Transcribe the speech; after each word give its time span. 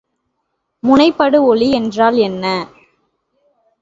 முனைப்படுஒளி 0.83 1.67
என்றால் 1.71 2.17
என்ன? 2.19 2.45